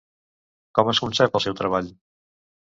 Com 0.79 0.89
es 0.93 1.01
concep 1.03 1.37
el 1.41 1.45
seu 1.47 1.57
treball? 1.61 1.93